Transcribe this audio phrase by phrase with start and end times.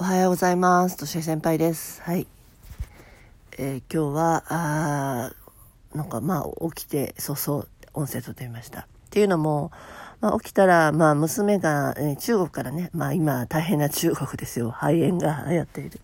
[0.00, 0.96] おはようございます。
[0.96, 2.00] としえ先輩です。
[2.00, 2.26] はい。
[3.58, 5.32] えー今日は、あ
[5.94, 8.80] なんかまあ起きて、そうそう、音声撮ってみました。
[8.80, 9.70] っていうのも、
[10.22, 14.70] まあ起きたら、まあ娘が、えー中国からね、まあ今大変な中国ですよ。
[14.70, 16.00] 肺炎が流行っている。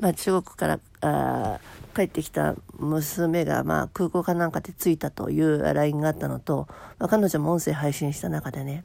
[0.00, 1.60] まあ中国から、あ
[1.94, 6.66] 帰ってきた娘が、まあ空港かなんかで着いたという LINE があったのと、
[6.98, 8.82] まあ彼女も音声配信した中でね、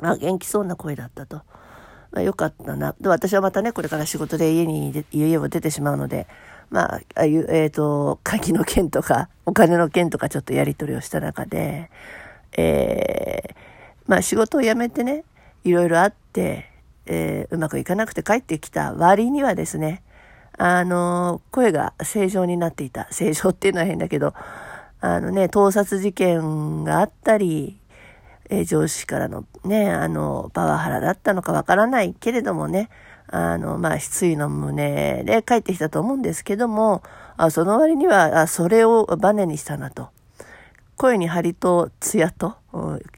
[0.00, 1.42] まあ元気そうな声だったと。
[2.14, 2.94] まあ、よかったな。
[3.00, 6.28] で、私はまたね、これから仕事で家に、家を出てしまうので、
[6.70, 11.90] まあ、ああいう、えっ、と、鍵の件とか、お金の件とかちょっとやり取りをした中で、
[12.56, 13.54] えー
[14.06, 15.24] まあ仕事を辞めてね、
[15.64, 16.70] いろいろあって、
[17.06, 20.02] えーうまくいかなくて帰ってきた割にはですね、
[20.56, 23.08] あの、声が正常になっていた。
[23.10, 24.34] 正常っていうのは変だけど、
[25.00, 27.80] あのね、盗撮事件があったり、
[28.50, 32.90] え上司からのね、あの、パワハラだったのかわからないけれどもね、
[33.28, 37.02] あの、まあ、失意の胸で帰ってきたと思うんですけども、
[37.36, 40.08] あその割には、あそれをバネにしたなと。
[40.96, 42.56] 声に張りと艶と、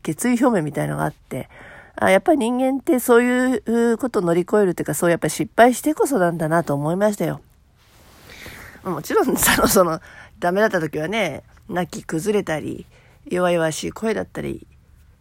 [0.03, 1.49] 決意表明みたいのがあって、
[1.97, 3.57] あやっぱり人間ってそうい
[3.93, 7.41] うことを乗り越えるっていうか、そうやっぱり失敗してこそなんだなと思いましたよ。
[8.85, 10.01] もちろん、その、その、
[10.39, 12.87] ダメだった時はね、泣き崩れたり、
[13.29, 14.67] 弱々しい声だったり、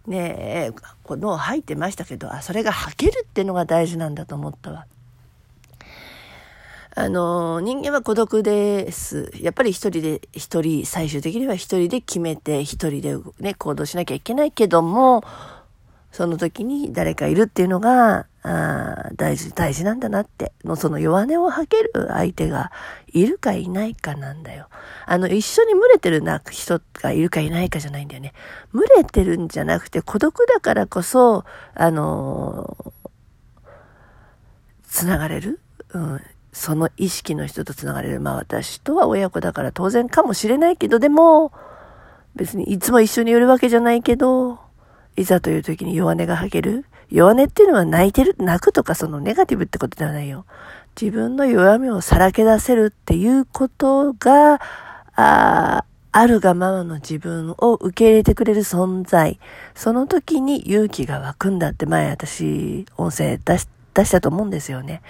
[0.07, 0.35] ね
[0.69, 0.71] え、
[1.03, 4.85] こう脳吐いてましたけど、あ、それが吐けるっていうのが大事なんだと思ったわ。
[6.97, 9.31] あの、人間は孤独です。
[9.41, 15.23] やっぱり一人で、一人、最終的には一人で決めて、一人でね、行動しなきゃいけないけども、
[16.13, 20.53] その時に誰かいるっていうのが、あ大事、大事なんだなって。
[20.63, 22.71] のその弱音を吐ける相手が
[23.07, 24.67] いるかいないかなんだよ。
[25.05, 28.33] あの、一緒に群れてるな人がいるかいないかじゃないんだよね。
[28.71, 32.91] 群れてるんじゃなくて孤独だからこそ、あのー
[34.87, 35.59] つながれる、
[35.93, 36.21] うん、
[36.53, 38.21] その意識の人とつながれる。
[38.21, 41.51] まあ私とは親子だから当然かもしれないけど、でも、
[42.33, 44.57] 別にいつも一緒にいるわけじゃないけど、
[45.17, 46.85] いざという時に弱音が吐ける？
[47.09, 50.45] 弱音っていうのは泣いてる、泣くとかそのネガティブってことではないよ。
[50.99, 54.59] 自分の弱みをさらけ出せるっていうことが、あ
[55.15, 59.37] ああるがままの自分を受け入れてくれる存在。
[59.73, 65.01] その時に勇気が湧くんだって前私音声出し出したと思うんですよね。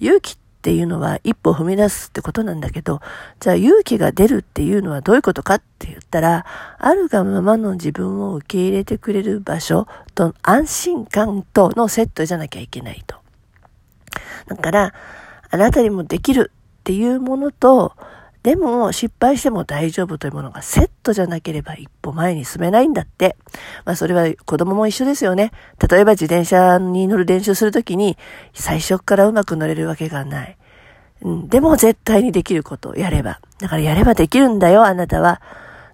[0.00, 3.00] 勇気っていうのは一歩踏み出すってことなんだけど、
[3.40, 6.46] じゃあ勇気が出るっていうのはどういうことかって言ったら、
[6.78, 13.16] あるがままの自分を受け入れてくれる場所と安心感とのセットじゃなきゃいけないと。
[14.46, 14.94] だから、
[15.50, 17.96] あなたにもできるっていうものと、
[18.42, 23.36] でも失敗しても大丈夫というものがセットじゃなければ一歩前に進めないんだって。
[23.84, 25.52] まあそれは子供も一緒ですよね。
[25.88, 28.18] 例えば自転車に乗る練習するときに
[28.52, 30.56] 最初からうまく乗れるわけがない。
[31.22, 33.40] うん、でも絶対にできることをやれば。
[33.58, 35.40] だからやればできるんだよ、あなたは。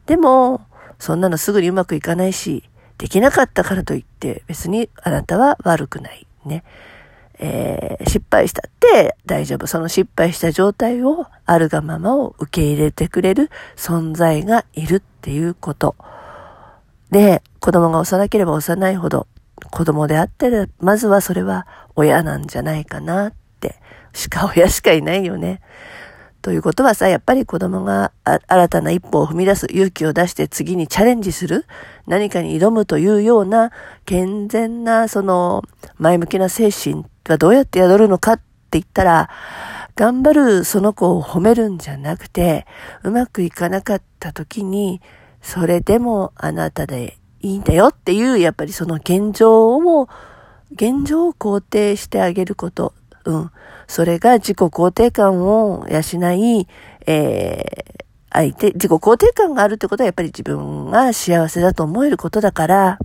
[0.06, 0.62] でも、
[0.98, 6.26] そんなのすぐにうまくいかないし、できなかったからといって別にあなたは悪くない。
[6.44, 6.64] ね。
[7.38, 9.66] えー失敗したって大丈夫。
[9.66, 15.94] その失敗した状態をあるがままを受け入れてくれる存在がいるっていうこと。
[17.10, 19.26] で、子供が幼ければ幼いほど
[19.70, 23.76] 子供であったら、まずはそれは親なんじゃないかなって。
[24.12, 25.60] しか親しかいないよね。
[26.40, 31.66] ということはさ、やっぱり子供が新たな一歩を踏み出す勇気を出して次にチャレンジする
[32.06, 33.70] 何かに挑むというような
[34.06, 35.62] 健全なその
[35.98, 39.30] 前向きな精神はどうやって宿るのかって言ったら、
[39.94, 42.66] 頑張るその子を褒めるんじゃなくて、
[43.02, 45.00] うまくいかなかった時に、
[45.42, 50.08] それでもあなたでいいんだよっていう、やっぱりその現状をも、
[50.72, 52.94] 現状を肯定してあげること。
[53.24, 53.50] うん。
[53.86, 56.00] それが自己肯定感を養
[56.34, 56.68] い、
[57.06, 62.98] えー、相手、自己肯定感があるってことはやっぱり自分が幸せだと思えることだから、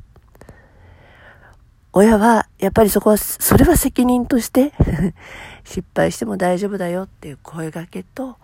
[1.96, 4.74] 親は、やっぱりそこは、それは責任として、
[5.64, 8.38] 失敗しても大丈夫だよっていう声掛けと、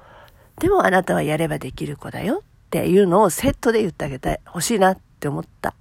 [0.60, 5.74] でもあなたはやればできる子だよっていうのをセットで言ってあげたい、欲しいなって思った。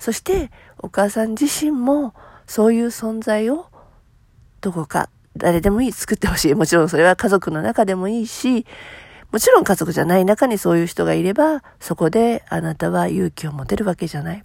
[0.00, 2.14] そして、お母さん自身も、
[2.46, 3.66] そういう存在を、
[4.62, 6.54] どこか、誰でもいい作ってほしい。
[6.54, 8.64] もちろんそれは家族の中でもいいし、
[9.30, 14.44] もちろん家族じゃない中にそういう人がいれば、そこであなたは勇気を持てるわけじゃない。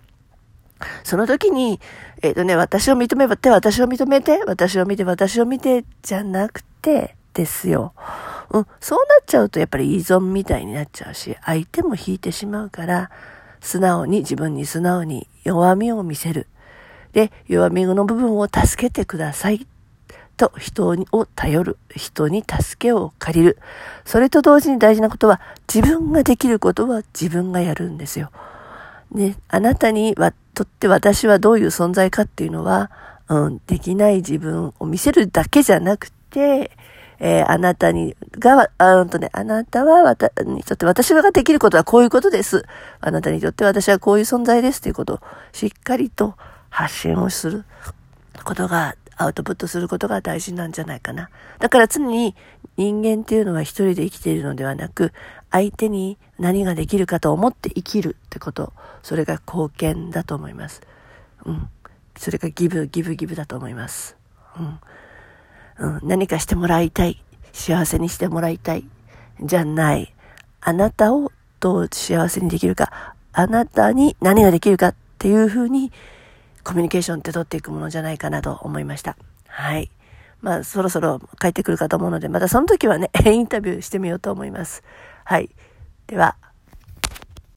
[1.04, 1.80] その時に、
[2.22, 7.94] えっ、とね、私を認めて、私を認めて、私を見て、私を見て、じゃなくて、ですよ。
[8.52, 13.12] うん、そうなっちゃうとやっぱり依存みたいになっちゃうし、相手も引いてしまうから、
[13.62, 16.48] 素直に、自分に素直に弱みを見せる。
[17.14, 19.68] で、弱みの部分を助けてください。
[20.38, 21.78] と人を頼る。
[21.96, 23.58] 人に助けを借りる。
[24.06, 25.42] それと同時に大事なことは、
[25.74, 28.32] 自分ができることは自分がやるんですよ。
[29.12, 32.92] ね、あなたにはとって私はどういう存在かっていうのは、
[33.28, 36.72] うん、できない自分を見せるだけじゃなくて、
[37.20, 42.66] えー、あなたに、が、あんとね、あなたは私にとって私ができることはこういうことです。
[43.02, 45.20] あなたにとって私はこういう存在ですということを
[45.52, 46.36] しっかりと
[46.70, 47.66] 発信をする
[48.44, 51.30] ことが、アウトプットすることが大事なんじゃないかな。
[51.60, 52.36] だから常に
[52.78, 55.12] 人間っていうのは一人で生きているのではなく、
[55.52, 58.72] 相手に何ができるかと思って生きるってこと、
[59.04, 60.82] それが貢献だと思います。
[61.46, 61.68] うん。
[62.16, 64.16] それがギブ、ギブ、ギブだと思います。
[64.58, 64.80] うん。
[65.80, 67.22] うん、何かしてもらいたい。
[67.52, 68.86] 幸せにしてもらいたい。
[69.42, 70.14] じゃない。
[70.62, 73.16] あなたをどう幸せにできるか。
[73.34, 75.92] あなたに何ができるかっていうふうに
[76.64, 79.18] コミュニケーションって取っていくものじゃないかなと思いました。
[79.48, 79.90] はい。
[80.42, 84.84] まあ、そろそろ帰ってくるかと思うので、またその時はね、 インタビューしてみようと思います。
[85.26, 85.50] はい。
[86.08, 86.36] では、